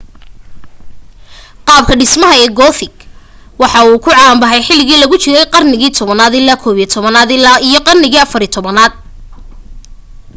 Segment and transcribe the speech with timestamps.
[1.67, 2.95] qaabka dhismaha ee gothic
[3.61, 7.29] waxaa uu soo caan bahay xiligi lagu jirey qarnigi 10 naad ilaa 11 naad
[7.67, 8.93] iyo qarnigi 14 naad